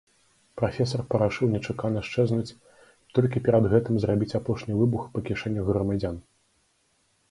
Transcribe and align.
Прафесар 0.61 1.03
парашыў 1.11 1.51
нечакана 1.57 1.99
счэзнуць, 2.09 2.57
толькі 3.19 3.45
перад 3.51 3.71
гэтым 3.77 3.95
зрабіць 4.07 4.33
апошні 4.43 4.73
выбух 4.83 5.03
па 5.15 5.19
кішэнях 5.31 5.65
грамадзян. 5.75 6.15